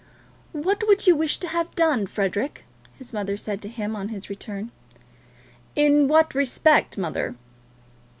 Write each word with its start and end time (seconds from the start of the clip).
"What 0.53 0.87
would 0.87 1.05
you 1.05 1.15
wish 1.15 1.37
to 1.37 1.47
have 1.47 1.75
done, 1.75 2.07
Frederic?" 2.07 2.65
his 2.97 3.13
mother 3.13 3.37
said 3.37 3.61
to 3.61 3.69
him 3.69 3.95
on 3.95 4.09
his 4.09 4.31
return. 4.31 4.71
"In 5.75 6.07
what 6.07 6.33
respect, 6.33 6.97
mother?" 6.97 7.35